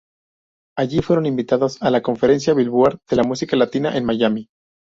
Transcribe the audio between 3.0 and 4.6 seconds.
de la Música Latina" en Miami.